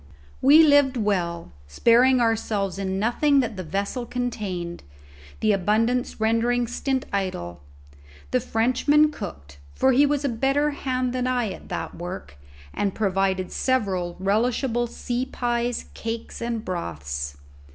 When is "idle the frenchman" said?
7.13-9.11